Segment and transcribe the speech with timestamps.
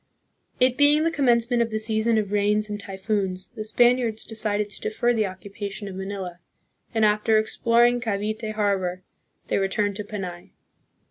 [0.59, 4.67] It being the commence ment of the season of rains and typhoons, the Spaniards decided
[4.71, 6.39] to defer the occupation of Manila,
[6.91, 9.03] and, after ex ploring Cavite harbor,
[9.47, 10.49] they returned to Panay.